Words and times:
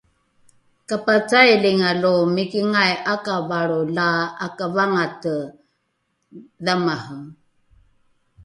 kapacailinga 0.89 1.89
lo 2.01 2.13
mikingai 2.35 2.93
’akavalro 3.13 3.81
la 3.95 4.09
’akavangate 4.45 5.37
dhamare 6.65 7.17